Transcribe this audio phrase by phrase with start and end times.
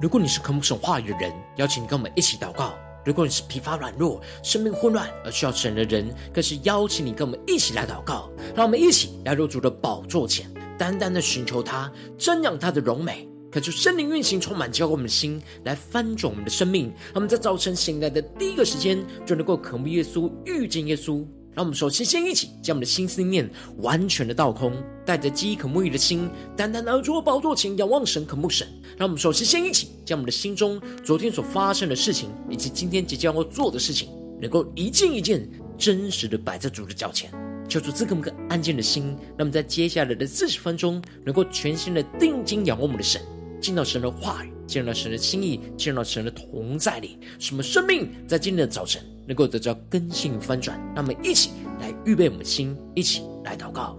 [0.00, 2.72] 如果你是渴慕神话语的人，邀请你跟我们一起祷告；
[3.04, 8.30] 如果你是疲乏软弱、生命混乱而需要神的人，更是邀请你跟我们一起来祷告。
[8.56, 13.28] 让我们一起来入主的宝座前，单单的寻求他，瞻仰他的荣美。
[13.52, 16.86] 可就圣灵运行，充满浇灌我们的心，来翻转我们的生命。
[16.86, 21.26] 让我们在早晨醒来的第一个时间，就能够渴慕耶稣，遇见耶稣。
[21.54, 24.72] 让我们首先先一起将我们的心思念完全的倒空，
[25.04, 28.66] 带着饥渴沐浴的心，单单而坐宝座前仰望神，渴慕神。
[28.96, 34.08] 让我们首先先一起将我们的心中昨天所发生的事情，以及今天即将要做的事情，
[34.40, 37.30] 能够一件一件真实的摆在主的脚前，
[37.68, 39.16] 求主赐给我们个安静的心。
[39.36, 43.20] 让我们在接下来的四十分钟，能够全心的定睛仰望我们的神。
[43.60, 50.76] 进到神的话语，进入到神的心意，进入到神的同在里，什么生命在今天的早晨能够得到根性翻转？
[50.92, 53.96] 那么一起来预备我们的心，一起来祷告。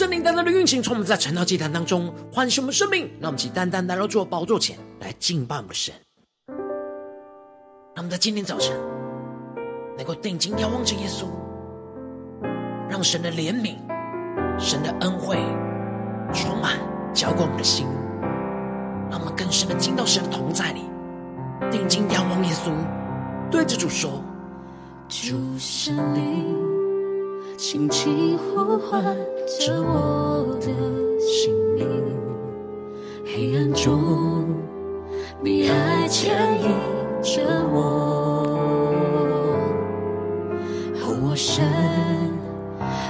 [0.00, 5.94] 圣灵单单的运行，从我们在晨祷祭坛当中唤醒我们生命，让我们起单单来到主宝座前来敬拜我们的神。
[7.94, 8.74] 让我们在今天早晨
[9.98, 11.26] 能够定睛仰望着耶稣，
[12.88, 13.76] 让神的怜悯、
[14.58, 15.36] 神的恩惠
[16.32, 16.78] 充满
[17.12, 17.86] 浇灌我们的心，
[19.10, 20.80] 让我们更深的进到神的同在里，
[21.70, 22.72] 定睛仰望耶稣，
[23.50, 24.24] 对着主说：
[25.10, 26.69] 主圣灵。
[27.60, 29.04] 轻轻呼唤
[29.60, 30.68] 着我的
[31.20, 31.86] 姓名，
[33.22, 34.46] 黑暗中
[35.42, 36.70] 你还牵引
[37.22, 38.56] 着我，
[41.22, 41.62] 我神，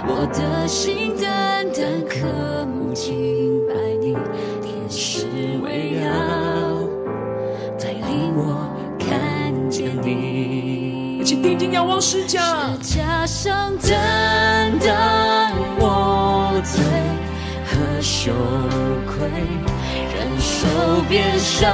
[0.08, 4.14] 我的心单单渴慕敬拜你，
[4.60, 5.26] 天使
[5.62, 6.10] 围绕，
[7.78, 8.68] 带领我
[8.98, 14.19] 看见你，一起定睛仰望十架，十架上的。
[18.22, 18.30] 羞
[19.06, 19.24] 愧，
[20.14, 20.68] 忍受
[21.08, 21.72] 鞭伤，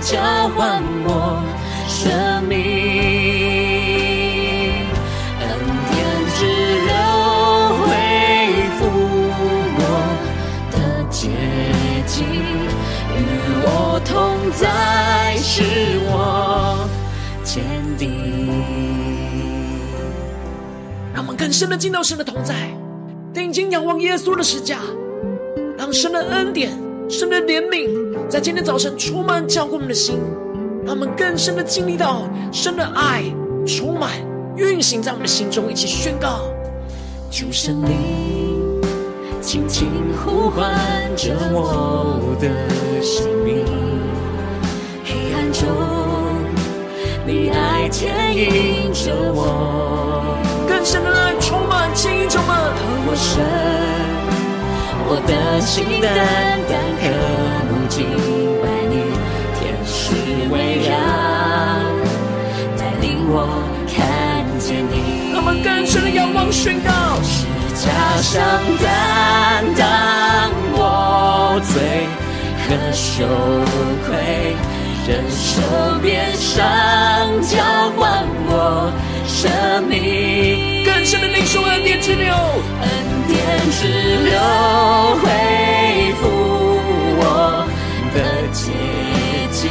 [0.00, 0.20] 交
[0.50, 1.42] 换我
[1.88, 2.54] 生命，
[5.40, 5.44] 恩
[5.90, 5.98] 典
[6.36, 6.46] 之
[6.86, 6.94] 流
[7.80, 7.90] 恢
[8.78, 8.86] 复
[9.80, 9.82] 我
[10.70, 10.74] 的
[11.10, 11.26] 洁
[12.06, 12.22] 净，
[13.16, 13.18] 与
[13.64, 13.66] 我
[14.04, 14.14] 同
[14.52, 14.62] 在，
[15.38, 15.64] 使
[16.04, 16.88] 我
[17.42, 17.64] 坚
[17.98, 18.02] 定。
[21.12, 22.54] 让我们更深的进到神的同在，
[23.32, 24.78] 定睛仰望耶稣的十架，
[25.76, 26.70] 让神的恩典、
[27.08, 27.90] 神的怜悯，
[28.28, 30.18] 在今天早晨充满浇灌我们的心，
[30.84, 33.24] 让我们更深的经历到神的爱
[33.66, 34.12] 充满
[34.56, 36.42] 运行在我们的心中，一起宣告：
[37.30, 38.80] 主神灵，
[39.40, 39.88] 轻轻
[40.24, 40.64] 呼唤
[41.16, 42.48] 着我的
[43.02, 43.64] 生命，
[45.04, 45.68] 黑暗中
[47.26, 50.22] 你爱牵引着我。
[50.68, 52.54] 更深的爱充满牵引着我们，
[53.06, 53.42] 我神，
[55.06, 56.16] 我的心单
[56.66, 57.02] 单渴
[57.68, 58.06] 慕敬
[58.62, 58.94] 拜你，
[59.58, 60.14] 天使
[60.50, 60.54] 围
[60.88, 60.90] 绕，
[62.76, 63.36] 带领我
[63.86, 63.96] 看
[64.58, 65.32] 见你。
[65.32, 66.90] 让我们更深的仰望宣告，
[67.22, 67.84] 十架
[68.22, 68.40] 上
[68.82, 72.08] 担当我罪
[72.64, 73.26] 和羞
[74.06, 74.56] 愧，
[75.06, 75.60] 忍受
[76.00, 76.64] 鞭伤，
[77.42, 77.52] 交
[77.96, 78.90] 换我
[79.26, 80.53] 生命。
[81.04, 82.88] 更深的领受恩典之流，恩
[83.28, 83.36] 典
[83.72, 83.88] 之
[84.24, 84.40] 流
[85.20, 86.30] 恢复
[87.20, 87.66] 我
[88.14, 88.72] 的洁
[89.52, 89.70] 净，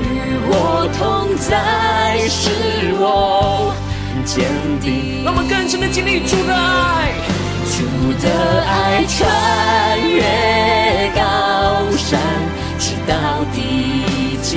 [0.00, 2.48] 与我同在，使
[2.98, 3.74] 我
[4.24, 4.48] 坚
[4.80, 5.22] 定。
[5.22, 7.12] 让我们更深的经历主的爱，
[7.66, 7.84] 主
[8.22, 11.20] 的爱穿越高
[11.98, 12.18] 山，
[12.78, 14.56] 直到地极，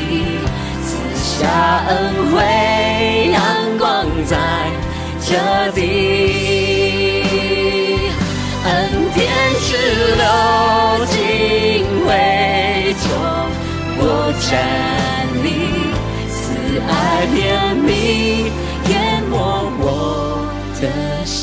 [0.86, 4.40] 赐下恩惠，阳光在。
[5.24, 5.36] 这
[5.74, 5.80] 地
[8.66, 8.70] 恩
[9.14, 9.20] 典
[9.62, 9.70] 之
[10.18, 10.26] 流
[11.06, 11.16] 进
[12.06, 12.10] 会
[13.00, 13.06] 中，
[13.98, 14.02] 我
[14.50, 14.52] 站
[15.44, 15.46] 立，
[16.28, 16.34] 慈
[16.90, 16.92] 爱
[17.36, 17.38] 怜
[17.86, 17.90] 悯
[18.90, 18.92] 淹
[19.30, 19.32] 没
[19.80, 19.86] 我
[20.82, 20.84] 的
[21.26, 21.40] 心。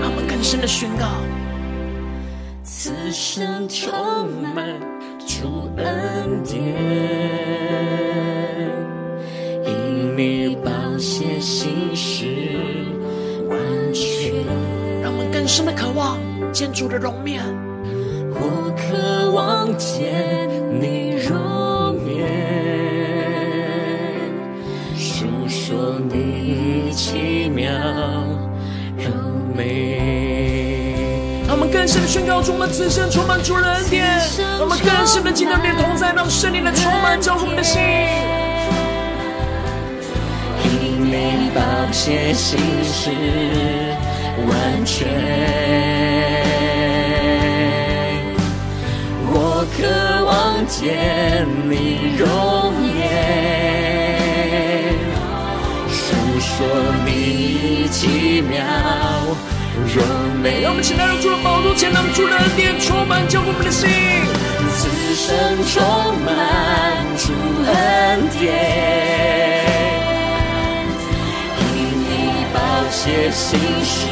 [0.00, 1.06] 让我们更深的宣告：
[2.64, 3.92] 此生充
[4.54, 4.80] 满
[5.26, 8.07] 主恩典。
[11.40, 12.26] 心事
[13.48, 13.58] 完
[13.92, 14.32] 全，
[15.02, 16.18] 让我们更深的渴望
[16.52, 17.42] 见主的容面。
[18.34, 20.48] 我渴望见
[20.80, 22.28] 你容面，
[24.96, 27.72] 诉说你奇妙
[28.96, 29.10] 柔
[29.56, 29.98] 美。
[31.46, 34.04] 让我们更深的宣告出我们此生充满主的恩典，
[34.38, 37.80] 让我们更深的进入你的同在，让圣灵的充满浇灌我们的心。
[41.10, 41.60] 你宝
[41.90, 43.10] 血心事
[44.46, 45.08] 完全，
[49.24, 49.78] 我渴
[50.26, 52.26] 望见你容
[52.94, 53.00] 颜，
[55.88, 55.98] 诉
[56.38, 56.46] 说
[57.06, 58.60] 你奇妙
[59.86, 59.96] 柔
[60.42, 60.60] 美。
[60.60, 63.88] 让我们起来，让主的宝座前，让主的恩典充满浇灌我们的心，
[64.76, 65.26] 此生
[65.64, 65.74] 充
[66.20, 66.28] 满
[67.16, 67.32] 主
[67.64, 69.77] 恩典。
[73.00, 74.08] 写心事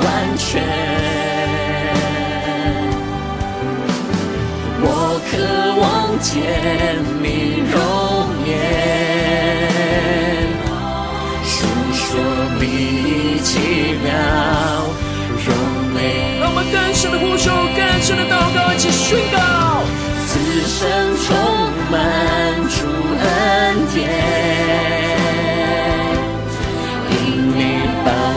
[0.00, 0.04] 完
[0.38, 0.62] 全，
[4.80, 4.86] 我
[5.28, 5.36] 渴
[5.78, 5.84] 望
[6.18, 6.32] 见
[7.20, 7.76] 你容
[8.48, 8.50] 颜，
[11.44, 11.52] 诉
[11.92, 12.00] 说
[12.58, 12.62] 你
[13.42, 13.50] 奇
[14.02, 14.08] 妙
[15.44, 15.52] 柔
[15.92, 16.40] 美。
[16.40, 19.36] 让我们更深的呼求，更深的祷告，一起宣告：
[20.26, 20.80] 此生
[21.20, 21.28] 充
[21.90, 21.92] 满
[22.70, 22.88] 主
[23.20, 23.26] 恩
[23.92, 24.41] 典。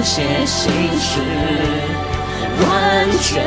[0.06, 1.20] 写心事
[2.62, 2.70] 完
[3.22, 3.44] 全，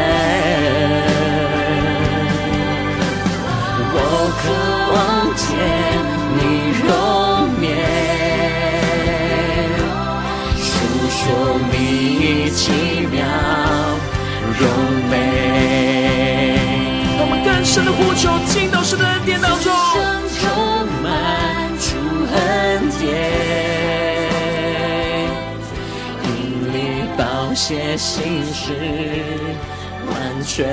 [3.94, 3.96] 我
[4.40, 4.42] 渴
[4.92, 4.98] 望
[5.36, 5.46] 见
[6.34, 6.40] 你
[6.82, 6.88] 容
[7.60, 7.64] 面，
[10.58, 10.66] 诉
[11.08, 11.16] 说
[11.70, 11.72] 你
[12.50, 12.60] 奇
[13.12, 13.16] 妙
[14.58, 14.60] 柔
[15.08, 15.12] 美。
[17.16, 19.72] 让我们更深的呼求，进到神的恩典当中，
[27.58, 28.72] 写心事
[30.06, 30.64] 完全，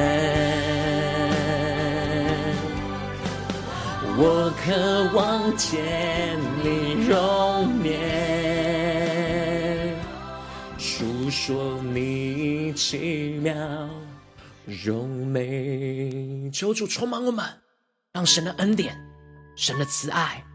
[4.15, 5.83] 我渴望见
[6.63, 7.89] 你容面，
[10.77, 13.55] 述说你奇妙
[14.63, 16.51] 柔美。
[16.53, 17.43] 求主充满我们，
[18.13, 18.95] 让神的恩典、
[19.55, 20.45] 神的慈爱，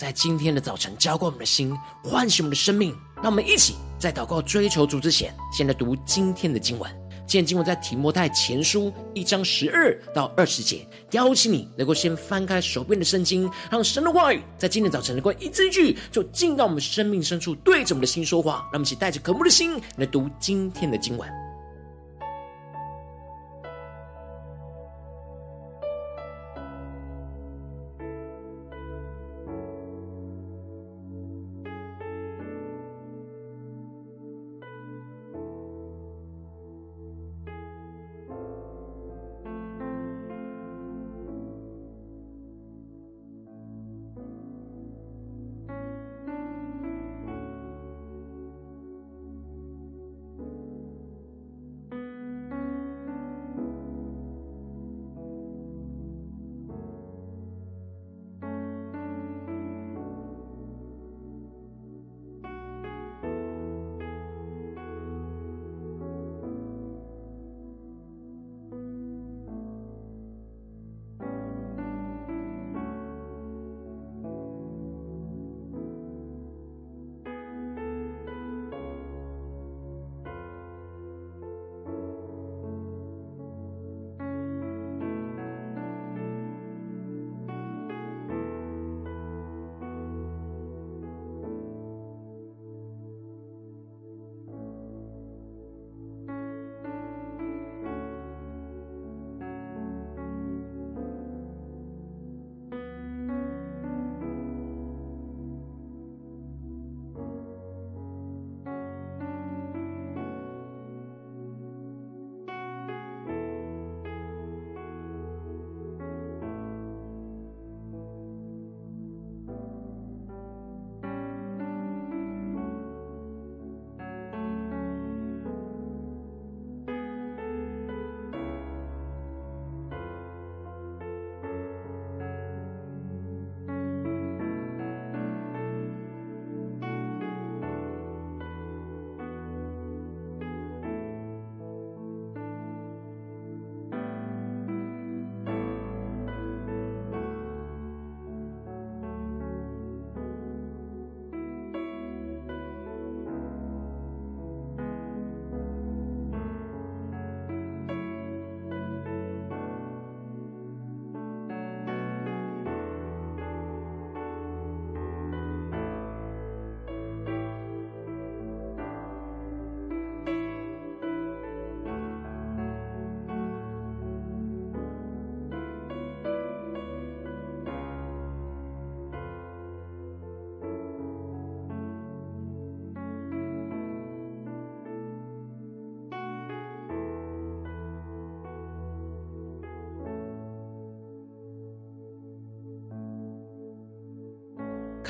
[0.00, 2.96] 在今天的早晨浇灌我们的心，唤醒我们的生命。
[3.16, 6.90] 让我们一起在祷告追求主之前，先来读今天的经文。
[7.26, 10.88] 今天经文在提摩太前书一章十二到二十节。
[11.10, 18.70] 邀请你能够先翻开手边的圣经，让神的话语在今天早晨能够一字一句，就进到我们生命深处，对着我们的心说话。
[18.72, 21.28] 让我们一起带着渴慕的心来读今天的经文。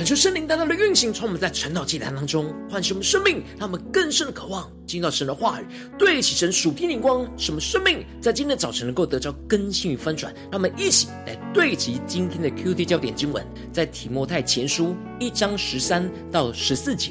[0.00, 5.66] 恳求圣灵大大的运行，从我们在晨祷祭坛当中唤醒我们生命，让我们更深的渴望进到神的话语，
[5.98, 10.32] 对齐神属天灵光，使我们生命在今天早晨能够得到更新与翻转。
[10.50, 17.10] 让我们一起来对齐今天的 QT 焦点经文，在提摩太前书一章十三到十四节。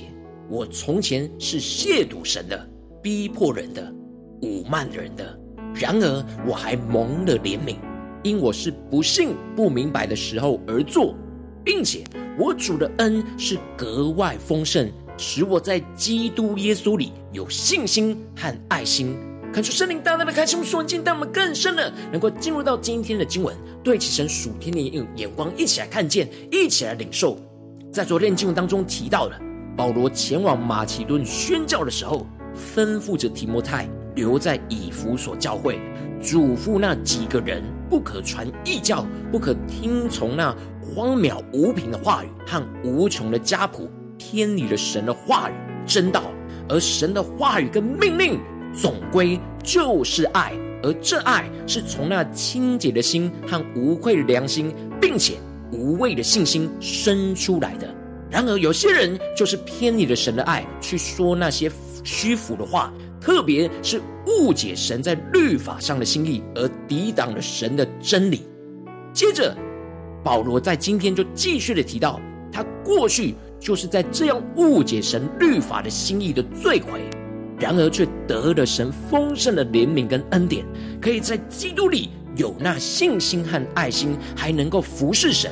[0.49, 2.67] 我从前是亵渎神的，
[3.03, 3.93] 逼迫人的，
[4.41, 5.39] 侮慢人的，
[5.75, 7.75] 然而我还蒙了怜悯，
[8.23, 11.15] 因我是不信不明白的时候而做。
[11.61, 12.03] 并且
[12.39, 19.13] 我主的恩是格外丰盛，使我在基督耶稣里有信心和爱心。
[19.51, 23.53] 看出圣灵大大的开启我们属灵，带我们更深的能够进入到今天的经文，
[23.83, 24.79] 对其神属天的
[25.17, 27.37] 眼光，一起来看见，一起来领受。
[27.91, 29.37] 在昨天经文当中提到了
[29.75, 35.77] 保罗前往马其顿宣教的时候，吩咐着提摩太留在以弗所教会，
[36.21, 40.55] 嘱咐那几个人不可传异教，不可听从那。
[40.95, 45.53] 荒渺无凭的话语和无穷的家谱，偏离了神的话语
[45.85, 46.23] 真道。
[46.67, 48.39] 而神的话语跟命令
[48.73, 50.53] 总归就是爱，
[50.83, 55.33] 而这爱是从那清洁的心和无愧的良心，并且
[55.71, 57.87] 无畏的信心生出来的。
[58.29, 61.71] 然而，有些人就是偏离了神的爱，去说那些
[62.03, 68.45] 虚浮的话，特别是误解神在律法上的心意，而抵挡了神的真理。
[69.13, 69.55] 接着。
[70.23, 72.19] 保罗在今天就继续的提到，
[72.51, 77.09] 他过去就是在这样误解神律法的心意的罪魁，
[77.57, 80.65] 然而却得了神丰盛的怜悯跟恩典，
[81.01, 85.51] 可以在基督里有那信心和爱心，还能够服侍神。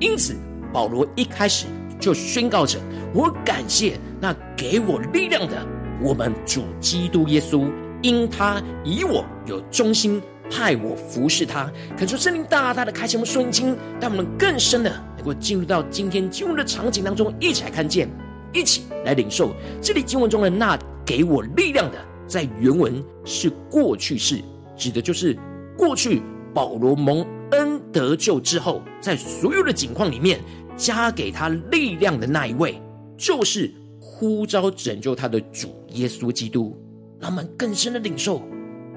[0.00, 0.34] 因此，
[0.72, 1.66] 保罗一开始
[2.00, 2.78] 就宣告着
[3.14, 5.66] ：“我感谢那给我力量的
[6.02, 7.68] 我们主基督耶稣，
[8.02, 18.08] 因他以我有忠心。”派我服侍他，恳求圣灵大大的开启我们圣经，让我们更深的能够进入到今天经文的场景当中，一起来看见，
[18.52, 19.54] 一起来领受。
[19.80, 24.42] 这里经文中的那给我力量的，在原文是过去式，
[24.76, 25.36] 指的就是
[25.76, 26.22] 过去
[26.54, 30.40] 保罗蒙恩得救之后，在所有的境况里面
[30.76, 32.80] 加给他力量的那一位，
[33.16, 36.76] 就是呼召拯救他的主耶稣基督。
[37.20, 38.42] 让我们更深的领受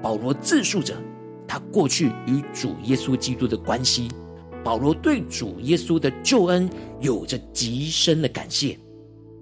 [0.00, 0.94] 保罗自述着。
[1.46, 4.08] 他过去与主耶稣基督的关系，
[4.64, 6.68] 保罗对主耶稣的救恩
[7.00, 8.78] 有着极深的感谢。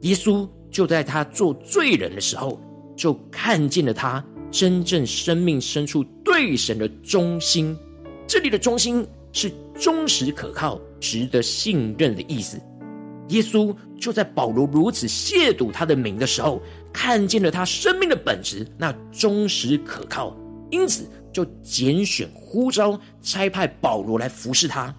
[0.00, 2.60] 耶稣就在他做罪人的时候，
[2.96, 7.76] 就看见了他真正生命深处对神的忠心。
[8.26, 12.60] 这里的忠心是忠实可靠、值得信任的意思。
[13.28, 16.60] 耶稣就在保罗如此亵渎他的名的时候，
[16.92, 20.36] 看见了他生命的本质，那忠实可靠，
[20.70, 21.04] 因此。
[21.32, 24.94] 就拣选呼召差派保罗来服侍他。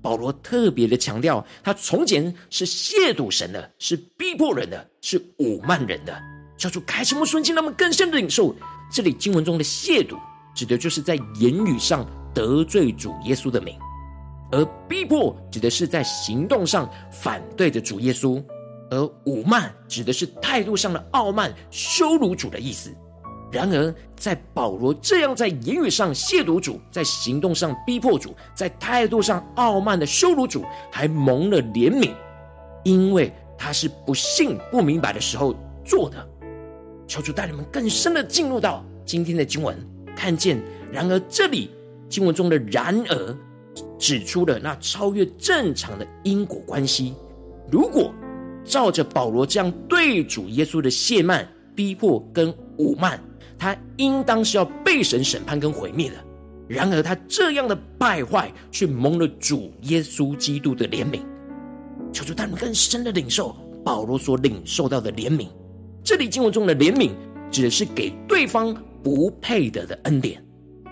[0.00, 6.20] 保罗特别的强调，他从前是亵渎神的，是逼迫人的，是侮慢人的。
[6.56, 8.54] 叫做开启我们顺境，那么更深的领受。
[8.90, 10.18] 这里经文中的亵渎，
[10.54, 13.74] 指的就是在言语上得罪主耶稣的名；
[14.50, 18.42] 而逼迫指的是在行动上反对着主耶稣；
[18.90, 22.94] 而侮慢指的是态度上的傲慢、羞辱主的意思。
[23.52, 32.10] 然而，在保罗这样在言语上亵渎主，在行动上逼迫主，在态度上傲慢的羞辱主，还蒙了怜悯，
[32.82, 35.54] 因为他是不信不明白的时候
[35.84, 36.26] 做的。
[37.06, 39.76] 求主带你们更深的进入到今天的经文，
[40.16, 40.58] 看见。
[40.90, 41.70] 然而，这里
[42.08, 43.36] 经文中的“然而”
[43.98, 47.14] 指出了那超越正常的因果关系。
[47.70, 48.14] 如果
[48.64, 53.18] 照着保罗这样对主耶稣的亵慢、逼迫跟侮慢，
[53.62, 56.16] 他应当是要被神审判跟毁灭的，
[56.66, 61.20] 然而他这样的败坏，却蒙了主耶稣基督的怜悯。
[62.12, 63.54] 求主他们更深的领受
[63.84, 65.46] 保罗所领受到的怜悯。
[66.02, 67.12] 这里经文中的怜悯，
[67.52, 70.44] 指的是给对方不配得的恩典。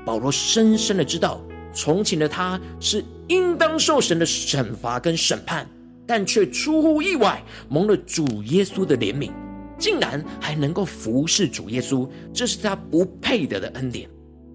[0.07, 1.43] 保罗深深的知道，
[1.75, 5.69] 从前的他是应当受神的惩罚跟审判，
[6.07, 9.33] 但却出乎意外蒙了主耶稣的怜悯。
[9.81, 14.09] 竟然还能够服侍主耶稣，这是他不配得的恩典。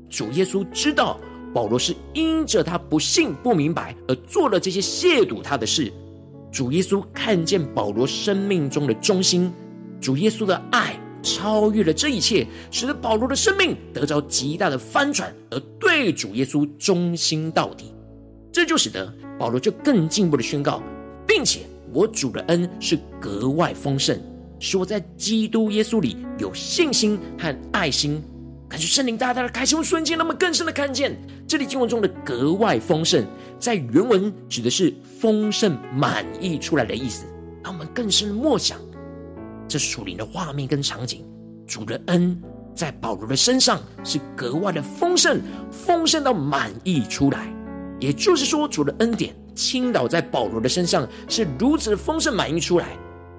[0.10, 1.20] 主耶稣知道
[1.54, 5.92] 保罗是因着他不信不明白而做了这些亵渎他的事。
[6.52, 9.52] 主耶稣看见保罗生命中的忠心，
[10.00, 17.92] 主耶稣的爱超越了这一切，使得保罗的生命得着极大的翻转，而对主耶稣忠心到底。
[18.54, 20.82] 这就使得保罗就更进一步的宣告，
[21.28, 24.18] 并且我主的恩是格外丰盛。
[24.60, 28.22] 使我在基督耶稣里有信心和爱心，
[28.70, 33.26] 感谢圣灵大大的开启我们瞬间，那么更深的看见这里经文中的格外丰盛，
[33.60, 37.26] 在原文指的是丰盛满溢出来的意思。
[37.64, 38.78] 让我们更深的默想
[39.68, 41.26] 这属灵的画面跟场景。
[41.66, 42.40] 主的恩
[42.76, 47.52] 在保罗的身上是格外的丰盛，丰盛到满溢出来。
[48.00, 52.96] 也就是说，主的恩典倾倒在保罗的身上是如此的丰盛满溢出来。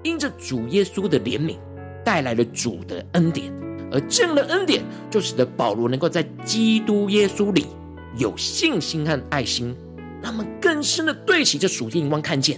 [0.07, 1.57] 因着主耶稣的怜悯，
[2.01, 3.51] 带来了主的恩典，
[3.91, 7.65] 而这样的恩典就使得保罗能够在基督耶稣里
[8.17, 9.75] 有信心和爱心。
[10.21, 12.57] 那么更深的对齐这属天眼光，看见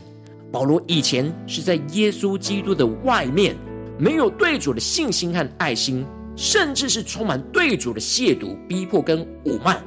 [0.51, 3.55] 保罗以前是在耶稣基督的外面，
[3.97, 9.83] 没有对主的信心和爱心，甚至是充满对主的亵渎、逼迫跟侮慢。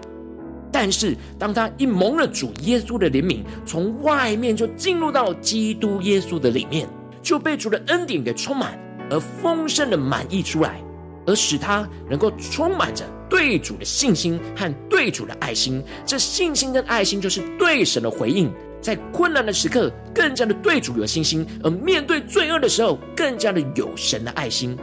[0.72, 6.88] 但是当他一蒙了主耶稣的怜悯，从外面就进入到基督耶稣的里面，
[7.22, 8.78] 就被主的恩典给充满，
[9.10, 10.82] 而丰盛的满溢出来，
[11.26, 15.82] 而使他能够充满着对主的信心和对主的爱心。
[16.04, 24.76] 这信心跟爱心就是对神的回应，在困难的时刻更加的对主有信心，而面对罪恶的时候更加的有神的爱心。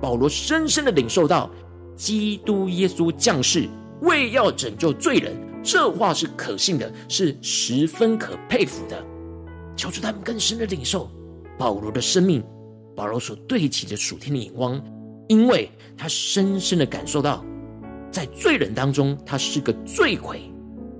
[0.00, 1.50] 保罗深深的领受到，
[1.94, 3.68] 基督耶稣降世
[4.00, 8.96] 为要拯救罪人，这话是可信的，是十分可佩服的。
[9.76, 11.08] 求主他们更深的领受。
[11.62, 12.42] 保罗的生命，
[12.96, 14.84] 保罗所对齐的属天的眼光，
[15.28, 17.44] 因为他深深的感受到，
[18.10, 20.40] 在罪人当中，他是个罪魁。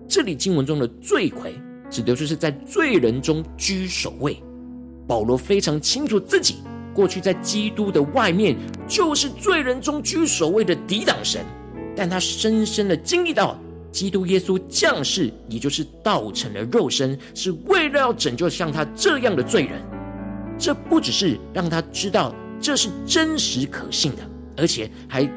[0.07, 1.53] 这里经文中的罪魁，
[1.91, 4.41] 指的就是在罪人中居首位。
[5.05, 6.59] 保罗非常清楚自己
[6.95, 11.45] 过去在基督的外面，就是罪人中居首位的抵挡神，
[11.97, 13.59] 但他深深的经历到，
[13.91, 19.83] 基督耶稣降世，也就是道成了肉身，是为了要拯救像他这样的罪人。
[20.59, 24.23] 这不只是让他知道这是真实可信的，
[24.57, 25.29] 而且还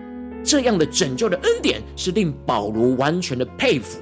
[0.44, 4.00] 这样的拯救的恩典是令保罗完全的佩服，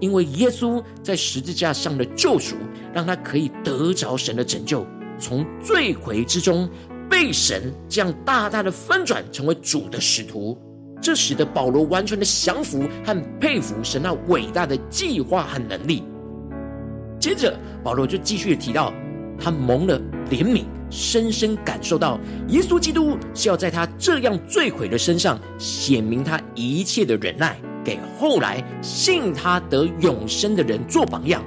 [0.00, 2.54] 因为耶稣在十字架上的救赎，
[2.94, 4.86] 让他可以得着神的拯救，
[5.18, 6.70] 从罪魁之中
[7.10, 10.56] 被神这样大大的翻转，成为主的使徒。
[11.00, 16.04] 这使得保罗完全的降服和佩服神那伟大的计划和能力。
[17.18, 18.94] 接着，保罗就继续提到。
[19.38, 22.18] 他蒙了怜悯，深深感受到
[22.48, 31.42] 耶稣基督是要在他这样罪魁的身上显明他一切的忍耐，给后来信他得永生的人做榜样，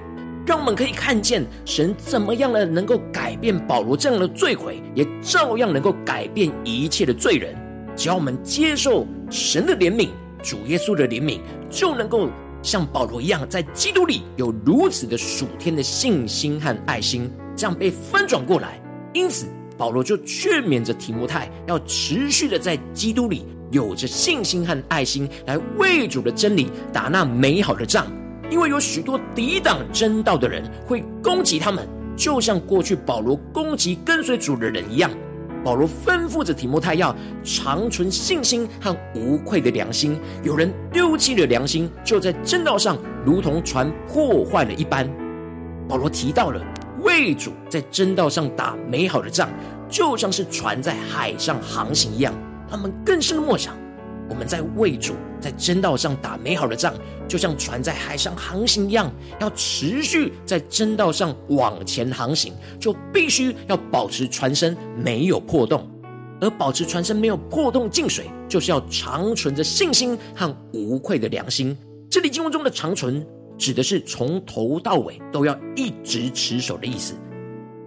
[0.45, 7.56] 让我们可以看见神怎么样的能够改变保罗这样的罪魁，也照样能够改变一切的罪人。
[7.95, 10.10] 只要我们接受神的怜悯，
[10.43, 12.30] 主耶稣的怜悯，就能够
[12.62, 17.32] 像保罗一样，在基督里有如此的属天的信心和爱心。
[17.56, 18.82] 这样被翻转过来，
[19.13, 28.08] 因此保罗就劝勉着提摩太，要持续的在基督里有着信心和爱心，来为主的真理打那美好的仗。
[28.50, 35.10] 因为有许多抵挡真道的人会攻击他们，就像过去保罗攻击跟随主的人一样。
[35.63, 40.15] 保罗吩咐着提摩太要长存信心和无愧的良心。
[40.44, 45.10] 有人丢弃了良心，就在真道上如同船破坏了一般。
[45.88, 46.62] 保罗提到了。
[47.06, 49.50] 为主在真道上打美好的仗，
[49.88, 52.34] 就像是船在海上航行一样。
[52.70, 53.78] 他们更深的默想，
[54.28, 56.94] 我们在为主在真道上打美好的仗，
[57.28, 59.12] 就像船在海上航行一样。
[59.39, 65.88] 要持续在真道上往前航行，就必须要保持船身没有破洞。
[66.41, 71.78] 而保持船身没有破洞进水，就是要长存着信心和无愧的良心。
[72.10, 73.26] 这里经文中的长存。
[73.58, 77.15] 指的是从头到尾都要一直持守的意思。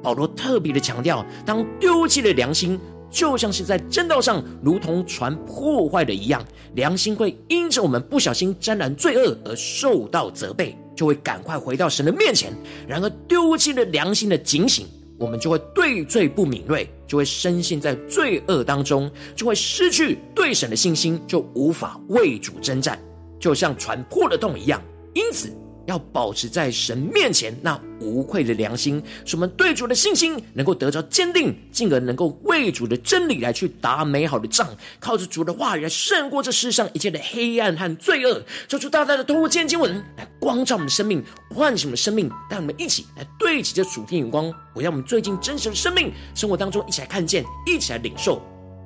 [0.02, 2.78] 保罗特别的强调，当丢弃了良心，
[3.10, 12.52] 就像是在正道上如同船破坏了一样，良心会因着我们不小心沾染罪恶而受到责备，就会赶快回到神的面前。
[12.86, 14.86] 然而丢弃了良心的警醒，
[15.18, 22.96] 我们就会对罪不敏锐，就会深陷在罪恶当中，就会失去对神的信心，就无法为主征战，
[23.40, 24.80] 就像船破了洞一样。
[25.18, 25.52] 因此，
[25.84, 34.68] 要保持在神面前那无愧的良心，使我们对主的信心能够得着坚定，进而能够为主的真理来去打美好的仗，
[35.00, 38.40] 靠着主的话语来胜过这世上一切的黑暗和罪恶。
[38.68, 48.40] 求主大大的透过今天经文来光照我们的生命，唤醒我们的生命，带我们一起来对齐这属天眼光，我要我们最近真实的生命生活当中一起来看见，一起来领受。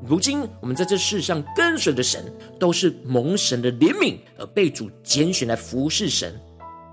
[0.04, 2.24] 如今我们在这世上跟随的神，
[2.58, 6.34] 都是蒙神的怜悯而被主拣选来服侍神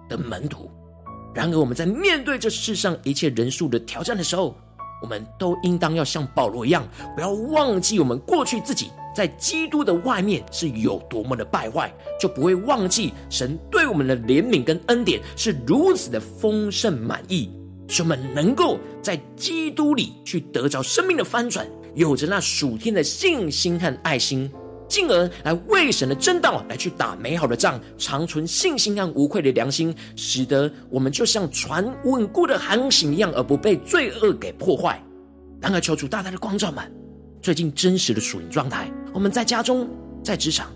[0.08, 0.69] 的门徒。
[1.34, 4.56] 然而我们在面对这世上一切人数的挑战的时候，
[5.02, 17.50] 我们都应当要像保罗一样，不要忘记我们过去自己在基督的外面是有多么的败坏，就不会忘记神对我们的怜悯跟恩典是如此的丰盛满意。
[17.88, 21.67] 使我们能够在基督里去得着生命的翻转，
[21.99, 24.49] 有着那属天的信心和爱心，
[24.88, 34.97] 进而来为神的真道来去打美好的仗，长存信心和无愧的良心，使得我们就像船稳固的航行一样，而不被罪恶给破坏。
[35.59, 36.89] 然而，求主大大的光照们，
[37.41, 39.85] 最近真实的属灵状态，我们在家中、
[40.23, 40.71] 在职场、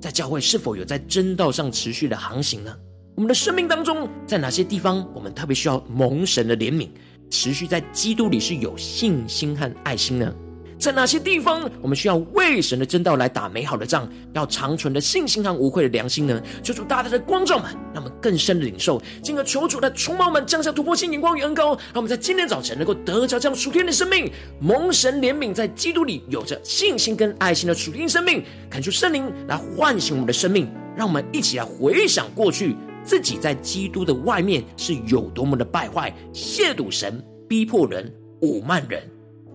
[0.00, 2.74] 在教会，是否有在真道上持续的航行呢？
[3.14, 6.88] 我们的生命当中，在哪些地方，我们特别需要蒙神的怜悯，
[7.30, 10.34] 持续在基督里是有信心和爱心呢？
[10.78, 16.42] 在哪些地方，我们需要为神的真道来打美好的仗，要长存的信心和无愧的良心呢？
[16.62, 39.02] 求主大大的光照们，让我们更深的领受，进而求主的充满们降下突破性眼光与恩膏，让我们在今天早晨能够得着这样属天的生命，蒙神怜悯，在基督里有着信心跟爱心的属天生命，恳求圣灵来唤醒我们的生命，让我们一起来回想过去自己在基督的外面是有多么的败坏，亵渎神，逼迫人，侮慢人，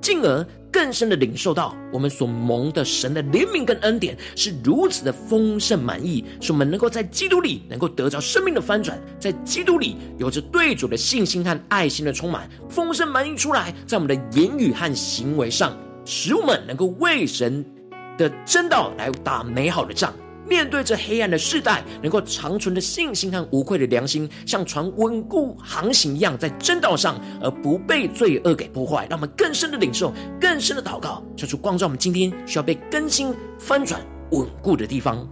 [0.01, 0.45] 进而。
[0.80, 17.62] 更深的领受到，我们所蒙的神的怜悯跟恩典是如此的丰盛满意，使我们能够在基督里能够得着生命的翻转，在基督里有着对主的信心和爱心的充满，丰盛满溢出来，在我们的言语和行为上，使我们能够为神
[18.18, 20.13] 的真道来打美好的仗。
[20.50, 29.06] 面对着黑暗的世代，能够长存的信心和无愧的良心，像船稳固航行一样，在正道上，而不被罪恶给破坏。
[29.10, 35.28] 让我们更深的领受，更深的祷告，求主光照我们今天需要被更新、翻转、稳固的地方。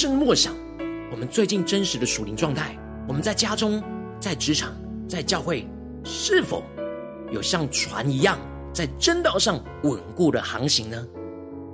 [0.00, 0.54] 让我们更深默想，
[1.10, 2.78] 我们最近真实的属灵状态。
[3.08, 3.82] 我们在家中、
[4.20, 4.72] 在职场、
[5.08, 5.66] 在教会，
[6.04, 6.62] 是否
[7.32, 8.38] 有像船一样
[8.72, 11.04] 在真道上稳固的航行呢？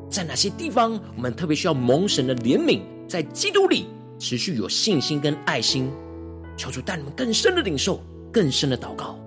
[0.08, 3.86] 在哪些地方，我们特别需要蒙神的怜悯，在基督里
[4.18, 5.90] 持续有信心跟爱心？
[6.56, 8.00] 求主带你们更深的领受，
[8.32, 9.18] 更深的祷告。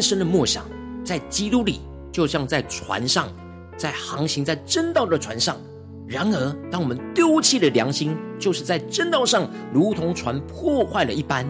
[0.00, 0.64] 更深的默想，
[1.04, 1.78] 在基督里，
[2.10, 3.28] 就像在船上，
[3.76, 5.58] 在航行在真道的船上。
[6.08, 11.46] 然而，当我们丢弃了良心，就是在真道上，如同船破坏了一般。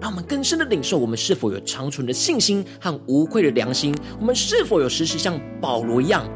[0.00, 3.94] 让我们更深的领受，我们是否有长存的信心和无愧的良心？
[4.18, 6.26] 我们是否有时时像保罗一样，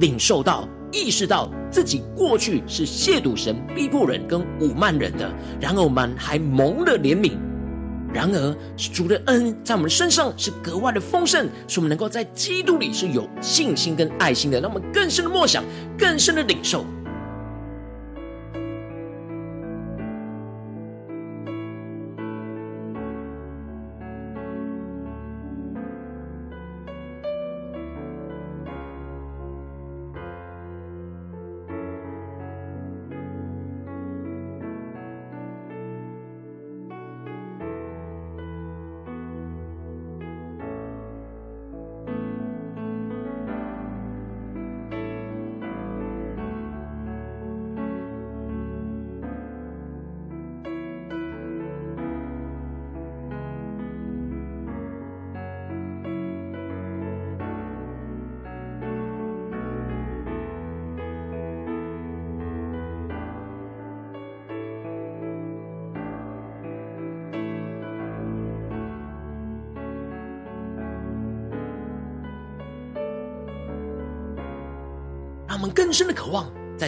[0.00, 5.30] 领受到、意识到自己过去是亵渎神、逼迫人跟侮慢人的？
[5.60, 7.36] 然而，我们还蒙了怜悯。
[8.12, 14.60] 然而，主的恩在我们身上是格外的丰盛，使我们能够在基督里是有信心跟爱心的。
[14.60, 15.62] 让我们更深的默想，
[15.98, 16.84] 更深的领受。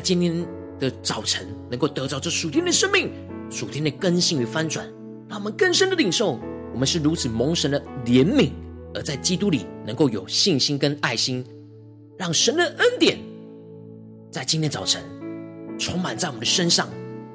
[0.00, 0.46] 今天
[0.78, 3.12] 的早晨能够得着这属天的生命、
[3.50, 4.86] 属天的更新与翻转。
[5.28, 6.40] 让我们更深的领受，
[6.72, 8.50] 我们是如此蒙神的怜悯，
[8.92, 11.44] 而在基督里能够有信心跟爱心，
[12.18, 13.16] 让神的恩典
[14.30, 15.00] 在今天早晨
[15.78, 16.88] 充满在我们的身上，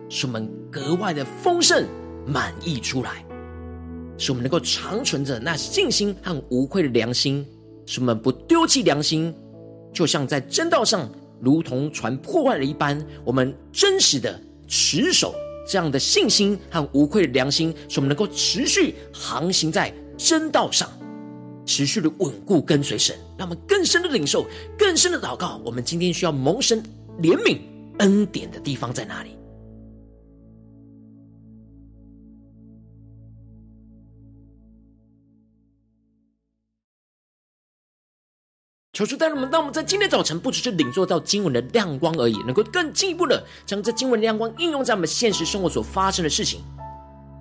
[0.10, 1.88] 使我们格外的丰盛
[2.28, 3.24] 满溢出来，
[4.18, 7.46] 使我们能够长存着那信心和无愧的良心，
[7.86, 9.34] 使我们不丢弃良心，
[9.94, 11.10] 就像在真道上
[11.42, 15.36] 如同船破坏了一般，我们真实的持守
[15.68, 20.90] 这样的信心和无愧的良心，使我们能够持续航行在真道上。
[21.68, 24.46] 持续的稳固跟随神，让我们更深的领受、
[24.78, 25.60] 更深的祷告。
[25.66, 26.84] 我们今天需要蒙神
[27.20, 27.60] 怜悯
[27.98, 29.32] 恩典的地方在哪里？
[38.96, 46.62] 求主带领我们，让我们在今天早晨，不只是领受到经文的亮光而已，能够更进一步的将这经文的亮光应用在我们现实生活所发生的事情。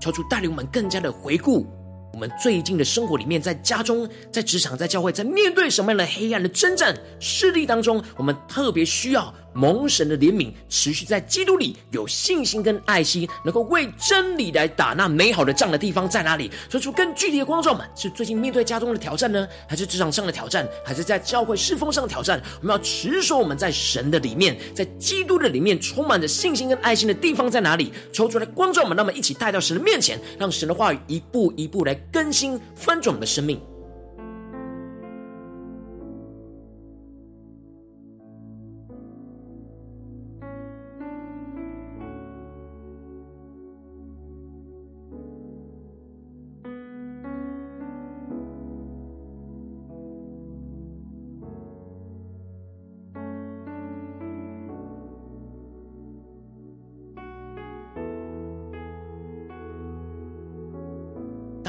[0.00, 1.64] 求主带领我们更加的回顾。
[2.12, 9.32] 我们最近的生活里面，在家中、在职场、在教会，在面对什么样的黑暗的征战势力当中，我们特别需要。
[9.54, 16.50] 蒙神的怜悯，持续在基督里有信心跟爱心，能够为真理来打那美好的仗的地方在哪里？
[16.68, 22.42] 说出更具体的光照们，是最近面对家中的挑战呢，还是职场上的挑战，还是在教会侍奉上的挑战？
[22.60, 27.92] 我们要持守我们在神的里面，在基督的里面充满着信心跟爱心的地方在哪里？
[28.12, 33.60] 求出来光照们，那么一起带到神的面前，让神的话语一步一步来更新翻转我们的生命。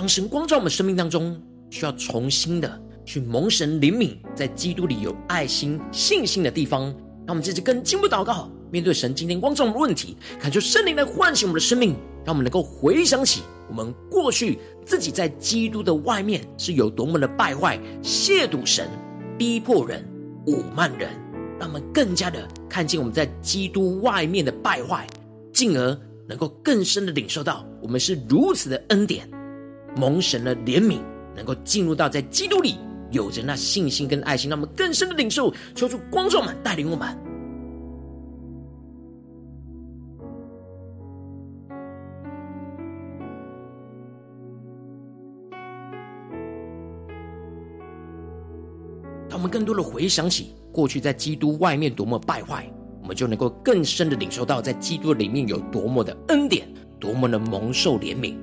[0.08, 6.84] 神光照我们生命当中，需要重新的去蒙神怜悯，在基督里有爱心、信心的地方。
[7.28, 18.88] 让我们这次更进一步祷告，面对神今天光照我们的问题，恳求圣灵来唤醒我们的生命，让我们能够回想起我们过去自己在基督的外面是有多么的败坏、亵渎神、
[19.39, 20.08] 逼迫人、
[20.46, 21.10] 侮慢人，
[21.60, 25.08] 让我们更加的看见我们在基督外面的败坏，
[25.52, 29.28] 进而能够更深的领受到我们是如此的恩典。
[29.95, 30.99] 蒙神的怜悯，
[31.36, 32.75] 能够进入到在基督里
[33.12, 37.17] 有着那信心跟爱心，让我们更深的领受，求主光照们带领我们。
[49.29, 52.69] 当我们更多的回想起过去在基督外面多么败坏，
[53.01, 56.67] 我们就能够更深的领受到在基督里面有多么的恩典，
[56.99, 58.36] 多么的蒙受怜悯。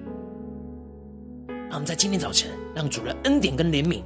[1.72, 4.02] 让我们在今天早晨，让主的恩典跟怜悯，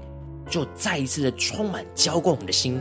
[0.49, 2.81] 就再一次的充满浇灌我们的心。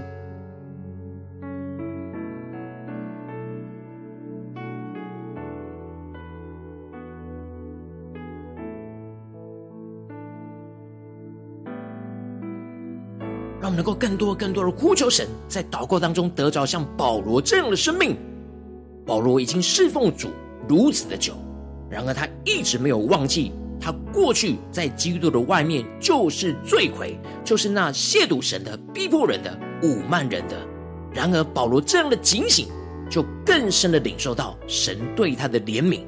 [13.59, 18.15] 让我们能够更多、更多的呼求神，在祷告当中得着像保罗这样的生命。
[19.03, 20.29] 保罗已经侍奉主
[20.69, 21.33] 如此的久，
[21.89, 23.51] 然而他一直没有忘记。
[23.85, 30.57] 他过去在基督的外面就是罪魁，就是那亵渎神的、逼迫人的、辱骂人的。
[31.13, 32.67] 然而保罗这样的警醒，
[33.11, 36.01] 就更深的领受到神对他的怜悯，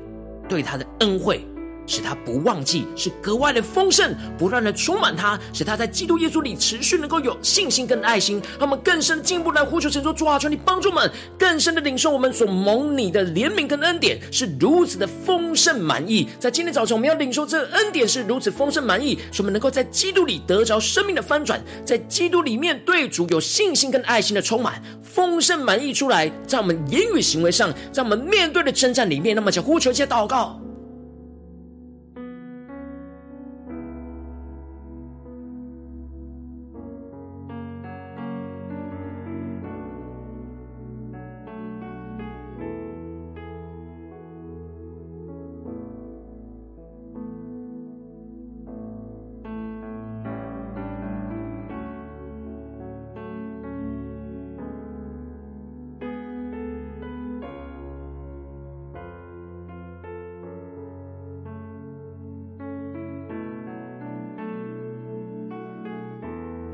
[0.50, 1.46] 对他的恩惠。
[1.88, 8.40] 使他不忘记，是格外的丰盛，不断的充满他，使他在基督耶稣里持续能够有信心跟爱心。
[8.60, 16.28] 让我们更深进一步来呼求神说：主啊，求你帮助我们，更深的领受我们所蒙你的怜悯跟恩典，是如此的丰盛满意。
[16.40, 30.60] 在今天早晨，我们要领受这个恩典是如此丰盛满意，使我们能够在基督里得着生命的翻转，在基督里面对主有信心跟爱心的充满，丰盛满意出来，在我们言语行为上，在我们面对的征战里面，那么就呼求一些祷告。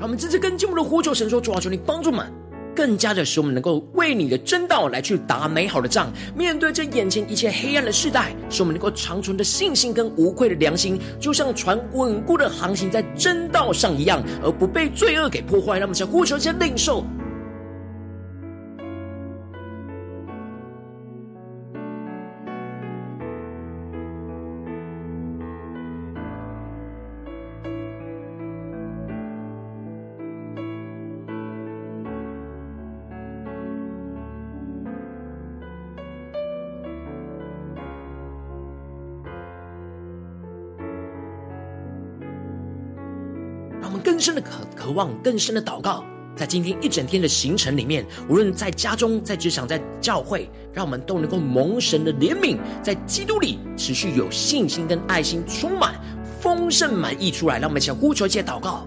[0.04, 2.30] 我们这次跟进我们的呼求，神说：主啊，求你帮助我们，
[2.76, 6.12] 更加的使我们能够为你的真道来去打美好的仗。
[6.36, 15.78] 面对这眼前一切黑暗的世代，使我们能够长存的信心跟无愧的良心，就像船稳固的航行在真道上一样，而不被罪恶给破坏。
[15.78, 17.02] 让我们先呼求，先领受。
[44.24, 46.02] 深的渴渴望，更深的祷告，
[46.34, 56.00] 在今天一整天的行程里面，无论在家中、在职场、在教会，让我们都能够蒙神的怜悯，在基督里持续有信心跟爱心充满
[56.40, 57.58] 丰盛满溢出来。
[57.58, 58.86] 让我们一起呼求，一些祷告。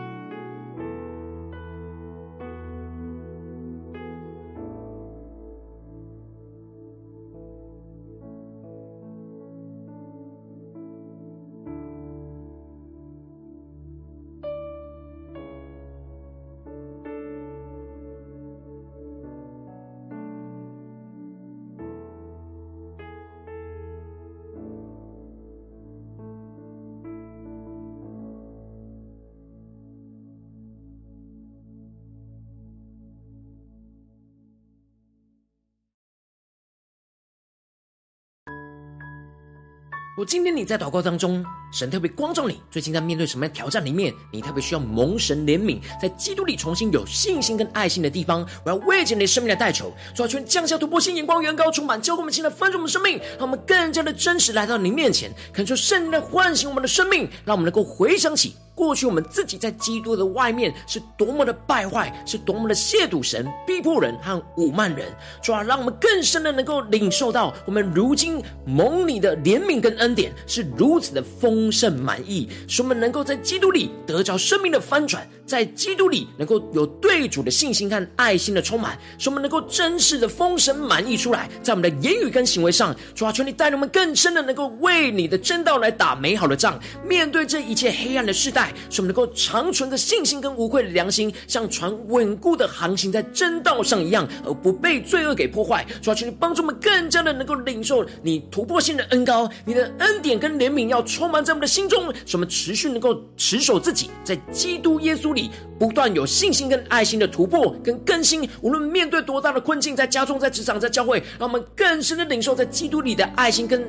[40.21, 58.53] 我今天你在祷告当中，神特别关照你，最近在面对什么样挑战里面，你特别需要蒙神怜悯，在基督里重新有信心跟爱心的地方，我要为着你生命的代求，主啊，求降下突破性眼光，远高充满，教灌我们现在翻转我们生命，让我们更加的真实来到你面前，恳求圣灵来唤醒我们的生命，让我们能够回想起。
[58.73, 65.07] 过去我们自己在基督的外面是多么的败坏，是多么的亵渎神、逼迫人和侮慢人，
[65.41, 88.60] 主啊，让我们更深的能够领受到，我们如今蒙你的怜悯跟恩典是如此的丰盛满意，使我们能够在基督里得着生命的翻转，在基督里能够有对主的信心和爱心的充满，使我们能够真实的丰盛满溢出来，在我们的言语跟行为上，主啊，求你带领我们更深的能够为你的真道来打美好的仗，面对这一切黑暗的世代。
[88.89, 95.85] 使我们能够长存着信心跟无愧的良心，像船稳固的航行在真道上一样，而不被罪恶给破坏。
[96.01, 105.49] 主要求你帮助我们更加的能够领受你突破性的恩膏，你的恩典跟怜悯要充满在我们的心中，使我们持续能够持守自己，在基督耶稣里
[105.79, 108.47] 不断有信心跟爱心的突破跟更新。
[108.61, 113.83] 无论面对多大的困境，在家中、在职场、在教会，让我们更深的领受在基督里的爱心跟。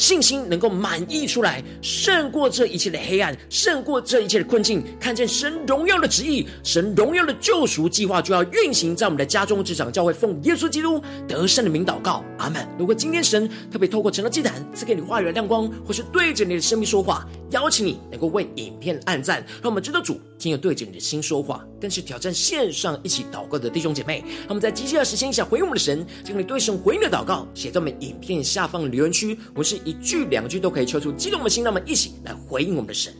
[0.00, 4.82] 信心能够满溢出来，胜过这一切的黑暗，胜过这一切的困境。
[4.98, 12.66] 看见神荣耀的旨意，神荣耀的救赎计划就要运行在我们的家中、职场、教会，奉耶稣基督得胜的名祷告，阿门。
[12.78, 24.24] 如果今天神特别透过成了祭坛赐给你话语的亮光，或是对着你的生命说话，邀请你能够为影片按赞，让我们知道主今日对着你的心说话，更是挑战线上一起祷告的弟兄姐妹。
[24.48, 33.14] 那么在接下来时间想回应我们的神，请你对神回应的祷告写在我们影片下方留言区，我是一句两句都可以抽出激动的心，那么一起来回应我们的神。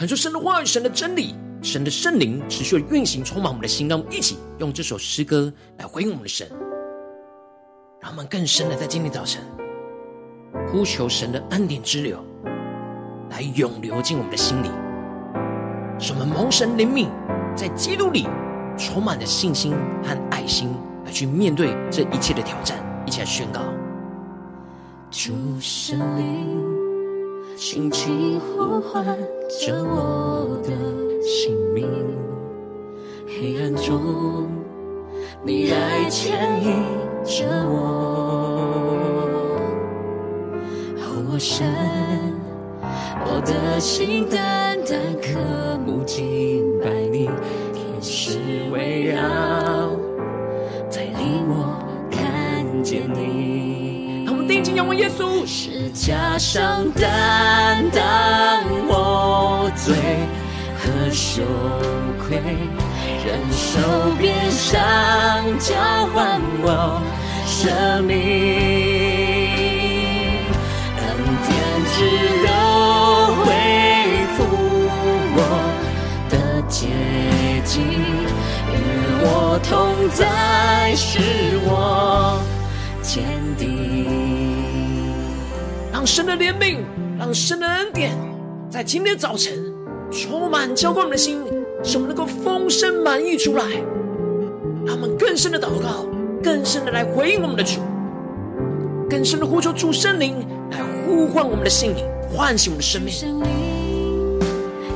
[0.00, 3.86] 看出神的话语、神的真理、神的圣灵持续的运行，充满我们的心。
[3.86, 6.48] 让我们一起用这首诗歌来回应我们的神，
[8.00, 9.42] 让我们更深的在今天早晨
[10.72, 12.24] 呼求神的恩典之流，
[13.28, 14.70] 来永流进我们的心里，
[15.98, 17.06] 使我们蒙神怜悯，
[17.54, 18.26] 在基督里
[18.78, 20.70] 充满了信心和爱心，
[21.04, 22.78] 来去面对这一切的挑战。
[23.04, 23.60] 一起来宣告：
[25.10, 26.79] 主圣灵，
[27.60, 29.04] 轻轻呼唤
[29.50, 30.72] 着我的
[31.22, 31.86] 姓名，
[33.26, 34.48] 黑暗中，
[35.44, 36.72] 你爱牵引
[37.22, 37.76] 着我，
[41.30, 41.70] 我神，
[43.26, 47.28] 我的心单单渴慕敬拜你，
[47.74, 48.38] 天使
[48.72, 49.20] 围绕，
[50.90, 51.78] 带领我
[52.10, 53.99] 看见你。
[54.74, 59.94] 仰望耶稣，十架上担当我罪
[60.78, 61.42] 和羞
[62.18, 62.36] 愧，
[63.24, 63.80] 忍受
[64.18, 64.70] 鞭伤
[65.58, 65.74] 交
[66.14, 67.00] 换我
[67.46, 69.60] 生命。
[71.92, 72.48] 只留
[73.44, 73.46] 恢
[74.34, 74.38] 复
[75.36, 75.38] 我
[76.30, 76.34] 的
[76.66, 76.86] 洁
[77.62, 77.82] 净，
[78.72, 78.74] 与
[79.22, 81.18] 我同在，使
[81.66, 82.40] 我
[83.02, 83.22] 坚
[83.58, 84.19] 定。
[86.00, 86.78] 让神的怜悯，
[87.18, 88.16] 让神的恩典，
[88.70, 89.52] 在今天早晨
[90.10, 91.42] 充满浇灌我们的心，
[91.84, 93.64] 使我们能够丰盛满溢出来。
[94.86, 96.06] 让我们更深的祷告，
[96.42, 97.82] 更深的来回应我们的主，
[99.10, 100.36] 更深的呼求主圣灵
[100.70, 100.78] 来。
[101.04, 104.40] 呼唤我们的心灵，唤醒我们的生命。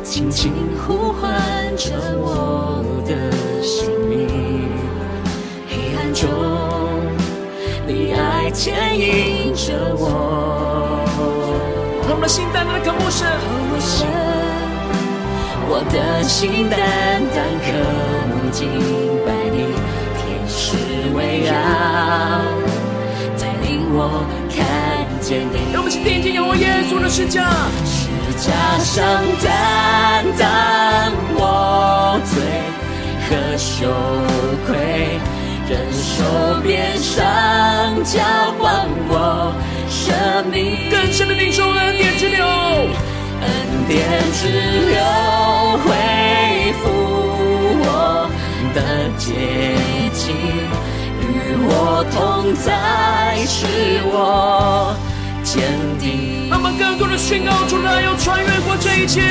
[0.03, 0.53] 轻轻
[0.87, 1.31] 呼唤
[1.77, 3.31] 着我的
[3.61, 4.27] 性命，
[5.69, 6.31] 黑暗中，
[7.87, 10.84] 你爱牵引着我。
[12.07, 13.27] 让我们的心单单的渴慕神，
[15.67, 16.79] 我的心单
[17.33, 17.67] 单渴
[18.29, 18.69] 慕敬
[19.25, 19.73] 拜你，
[20.21, 20.77] 天使
[21.17, 21.51] 围绕，
[23.41, 23.99] 带领我
[24.53, 24.61] 看
[25.23, 25.73] 见你。
[25.73, 27.41] 让我们去定睛仰望耶稣的十架，
[27.87, 28.53] 十架
[28.85, 29.03] 上
[29.43, 30.45] 担当
[31.37, 32.37] 我罪
[33.25, 33.89] 和羞
[34.67, 34.77] 愧，
[35.71, 36.23] 忍受
[36.63, 37.17] 鞭伤
[38.05, 38.21] 交
[38.61, 39.57] 换我
[39.89, 40.91] 生命。
[40.91, 43.51] 更深的领受恩典之流，恩
[43.89, 44.01] 典
[44.33, 44.49] 之
[44.91, 44.97] 流
[45.85, 45.93] 恢
[46.83, 46.85] 复
[47.81, 48.31] 我
[48.75, 48.79] 的
[49.19, 49.33] 洁
[50.13, 50.35] 净，
[51.21, 51.25] 与
[51.67, 53.67] 我同在，使
[54.07, 54.97] 我。
[55.45, 55.63] 坚
[56.01, 59.21] 定，让我们更多的宣告出来，要穿越过这一切。
[59.21, 59.27] 的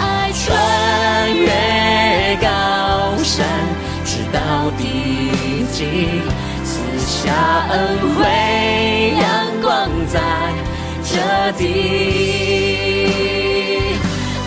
[0.00, 0.48] 爱穿
[1.36, 1.46] 越
[2.40, 2.48] 高
[3.22, 3.46] 山，
[4.04, 4.80] 直到地
[5.70, 6.51] 极，赐
[7.12, 7.28] 下
[7.68, 7.76] 恩
[8.16, 8.24] 惠，
[9.20, 9.24] 阳
[9.60, 9.70] 光
[10.08, 10.16] 在
[11.04, 11.12] 这
[11.58, 11.62] 地，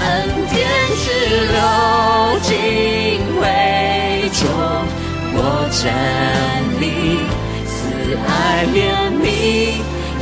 [0.02, 0.06] 恩
[0.50, 0.58] 典
[1.04, 1.06] 之
[1.54, 1.58] 流
[2.42, 2.50] 尽
[3.38, 3.42] 会
[4.34, 4.42] 中，
[5.36, 5.38] 我
[5.70, 5.84] 站
[6.82, 6.84] 立，
[7.68, 7.74] 慈
[8.28, 8.30] 爱
[8.74, 8.76] 怜
[9.22, 9.24] 悯。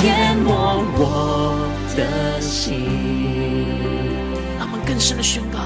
[0.03, 0.45] 淹没
[0.97, 1.01] 我
[1.95, 1.99] 的
[2.41, 2.69] 心，
[4.59, 5.59] 他们更深的宣告，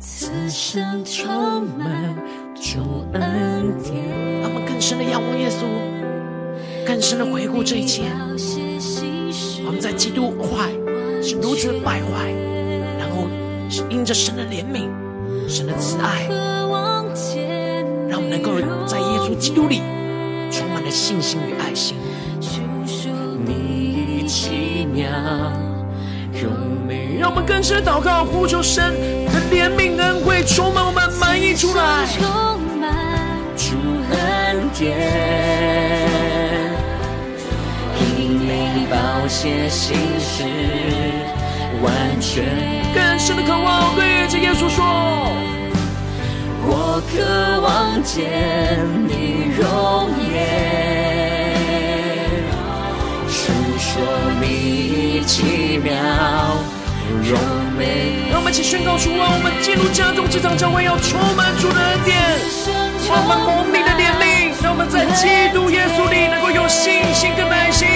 [0.00, 2.16] 此生充满
[2.54, 4.31] 主恩典。
[4.82, 5.62] 更深的仰望耶稣，
[6.84, 8.02] 更深的回顾这一切。
[9.64, 10.72] 我们在基督坏
[11.22, 12.32] 是如此败坏，
[12.98, 13.28] 然后
[13.70, 14.90] 是因着神的怜悯、
[15.48, 16.26] 神的慈爱，
[18.08, 18.54] 让我们能够
[18.84, 19.82] 在耶稣基督里
[20.50, 21.96] 充满了信心与爱心。
[27.20, 28.92] 让我们更深祷告，呼求神
[29.26, 32.61] 的怜悯恩惠充满我们，满溢出来。
[34.72, 34.88] 充满主恩典，
[38.18, 38.96] 因你宝
[39.28, 40.44] 血心事
[41.82, 42.44] 完全。
[42.94, 44.84] 更深的渴望，对着耶稣说：
[46.64, 48.24] 我渴望见
[49.06, 49.62] 你容
[50.32, 50.32] 颜。
[53.84, 54.00] 说
[54.40, 55.92] 你奇妙
[57.22, 57.36] 柔
[57.76, 57.82] 美，
[58.30, 59.28] 让我们一起宣告出啊！
[59.28, 62.16] 我们进入家中这场教会，要充满主的恩典，
[63.10, 63.81] 我们蒙你，
[64.72, 67.86] 我们在基督耶稣里能够有信心跟耐心，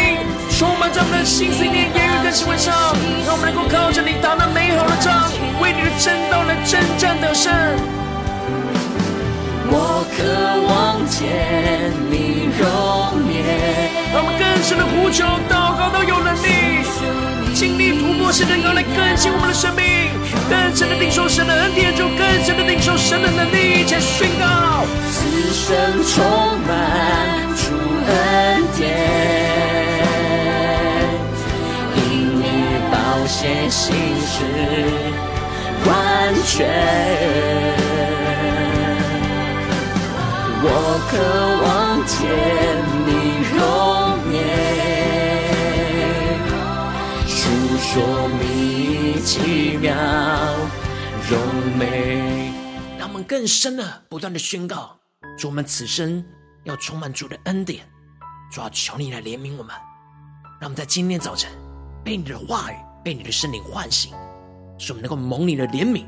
[0.58, 2.92] 充满在我们的心思念、言语跟行为上，
[3.24, 5.24] 让我们能够靠着你打那美好的仗，
[5.56, 7.50] 为你的真道来征战得胜。
[9.72, 10.20] 我渴
[10.68, 13.40] 望见你容颜，
[14.12, 16.84] 让我们更深的呼求、祷告都有能力，
[17.56, 20.12] 经历突破性的能来更新我们的生命，
[20.52, 25.24] 更深的领受神的恩典，就更深的领受神的能力，一起宣告：此
[25.56, 26.04] 生
[33.46, 34.42] 宝血心事
[35.86, 36.66] 完全。
[40.62, 40.68] 我
[41.08, 41.14] 渴
[41.62, 42.18] 望见
[43.06, 43.08] 你
[43.54, 43.62] 容
[44.34, 44.36] 颜，
[47.28, 47.38] 述
[47.78, 47.86] 说
[48.40, 48.42] 你
[49.22, 49.86] 奇妙
[51.30, 51.32] 荣
[51.78, 51.80] 美。
[52.98, 54.98] 让我们更深的不断的宣告，
[55.38, 56.24] 主我们此生
[56.64, 57.88] 要充满主的恩典，
[58.50, 59.72] 主要求你来怜悯我们。
[60.58, 61.48] 让我们在今天早晨
[62.02, 62.76] 被你的话语、
[63.06, 64.10] 被你的圣灵唤醒，
[64.78, 66.02] 使我们能够蒙你的怜悯，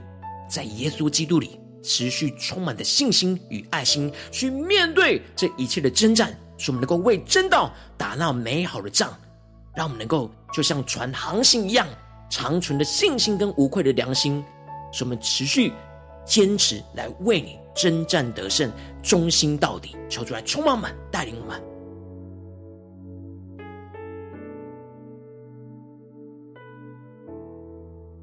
[0.50, 9.16] 在耶稣基督里持续充满的信心与爱心，去面对这一切的征战，使我们能够为真道打那美好的仗。
[9.76, 11.86] 让我们能够就像船航行一样，
[12.28, 14.44] 长存的信心跟无愧的良心，
[14.90, 15.72] 使我们持续
[16.26, 18.72] 坚持来为你征战得胜，
[19.04, 19.94] 忠心到底。
[20.08, 21.62] 求主来充满我们，带领我们。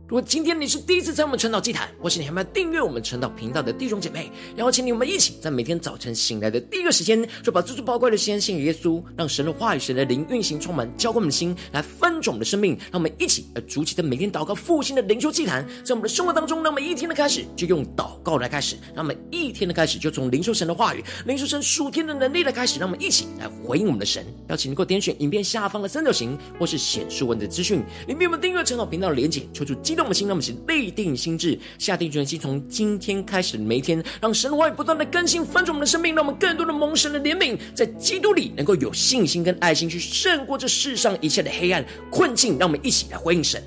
[0.08, 12.78] 如果今天你是第一次在我们晨祷祭坛，或是你还没有订阅我们晨祷频道的弟兄姐妹，邀请你我们一起在每天早晨醒来的第一个时间，就把最最宝贵的时间献给耶稣，让神的话语、神的灵运行充满，浇灌我们的心，来翻转我们的生命。
[12.92, 24.24] 让我们一起来筑起的每天祷告复兴的灵修祭坛，在我们的生活当中，让我们一天的开始就用祷告来开始，让我们一天的开始就从灵修神的话语、灵修神属天的能力来开始，让我们一起来回应我们的神。
[24.50, 42.58] 邀请你给我点选影片下方的三角形，或是显示文字资讯，里面我们订阅晨祷频道的连结，求主动我们心，让我们是立定心智，下定决心，从今天开始的每一天，让神的话语不断的更新翻转我们的生命，让我们更多的蒙神的怜悯，在基督里能够有信心跟爱心去胜过这世上一切的黑暗困境。
[42.58, 43.62] 让我们一起来回应神。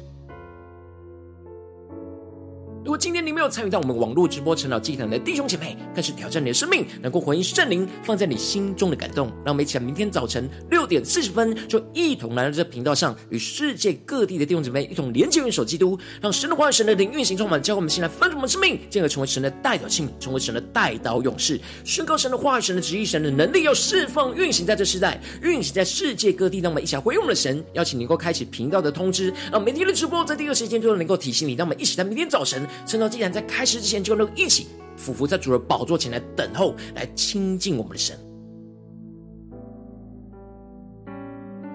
[2.89, 9.27] 如果今天你没有参与到我们网络直播晨祷祭坛的弟兄姐妹，更是挑战你的生命，能够回应圣灵放在你心中的感动。
[9.45, 26.61] 让我们一起来，明天早晨六点四十分，就一同来到这频道上，与世界各地的弟兄姐妹一同连接、元首基督，让神的话语、神的灵运行充满，教会我们现在翻转我们生命，进而成为神的代表性，成为神的代祷勇士，宣告神的话语、神的旨意、神的能力要释放、运行在这世代，运行在世界各地。
[26.61, 31.53] 让我们一起来回应我们的神，邀请你能够开启频道的通知，让每天的直播在第一个时间就能够提醒你。
[31.53, 32.67] 让我们一起在明天早晨。
[32.87, 34.67] 晨祷祭坛在开始之前，就能一起
[34.97, 38.28] 俯伏在主的宝座前来等候，来亲近我们的神。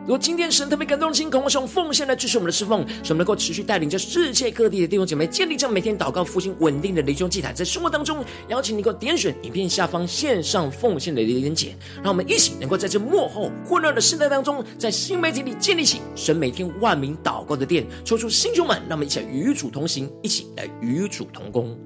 [0.05, 11.73] 如果今天神特别感动的心，渴望用奉献来支持我们的侍奉，使我们能够持续带领着世界各地的弟兄姐妹建立这样每天祷告复兴稳定的灵修祭坛，在生活当中，邀请你能够点选影片下方线上奉献的连结，
[12.03, 21.79] 让我们一起能够在这幕后混乱的时代当中，在新媒体里建立起神每天万名祷告的殿，抽出弟兄们，让我们一起来与主同行，一起来与主同工。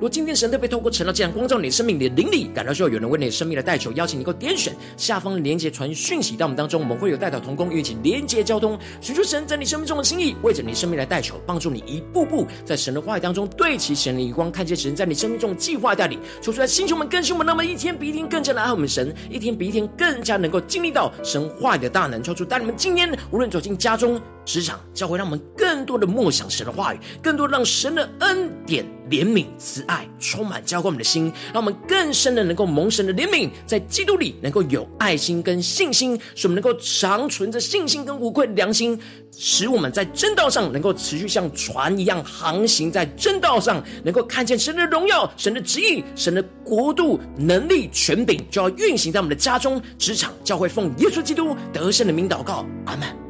[0.00, 38.98] 如今天神特别透过晨祷这样光照你的生命，你的灵里感到需要有人为你的生命的代求，邀请你够点选下方连接传讯息到我们当中，我们会有代祷同工，一起连接交通，寻求神在你生命中的心意，为着你生命来代求，帮助你一步步在神的话语当中对齐神的眼光，看见神在你生命中的计划带领，求出来星球们更新我们，那么一天比一天更加的爱我们神，一天比一天更加能够经历到神话语的大能，求出带你们今天无论走进家中、职场，教会让我们更多的默想神的话语，更多让神的恩典、怜悯、慈爱充满浇灌我们的心，让我们更深的能够蒙神的怜悯，在基督里能够有爱心跟信心，使我们能够长存着信心跟无愧的良心，
[39.36, 53.27] 使我们在正道上能够持续像船一样航行在正道上，能够看见神的荣耀、神的旨意、神的国度、能力、权柄，就要运行在我们的家中、职场、教会，奉耶稣基督得胜的名祷告，阿门。